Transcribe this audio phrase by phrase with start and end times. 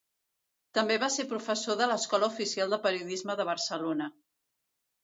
[0.77, 4.15] També va ser professor de l'Escola Oficial de Periodisme de Barcelona.